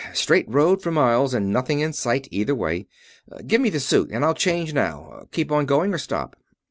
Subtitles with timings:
[0.13, 2.87] Straight road for miles, and nothing in sight either way.
[3.45, 5.27] Give me the suit and I'll change now.
[5.31, 6.35] Keep on going or stop?"